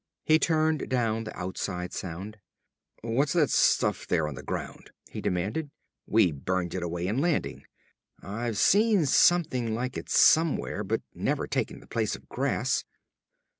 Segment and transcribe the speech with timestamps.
[0.23, 2.39] He turned down the outside sound.
[3.03, 5.69] "What's that stuff there, the ground?" he demanded.
[6.07, 7.65] "We burned it away in landing.
[8.19, 12.83] I've seen something like it somewhere, but never taking the place of grass!"